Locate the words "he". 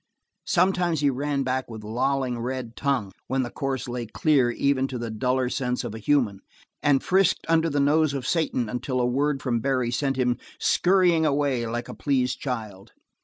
1.01-1.11